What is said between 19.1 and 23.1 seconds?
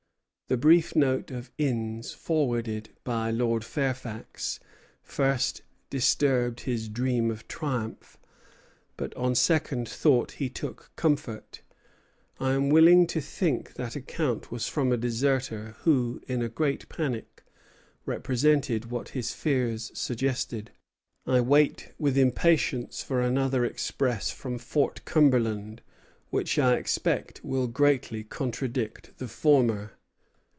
his fears suggested. I wait with impatience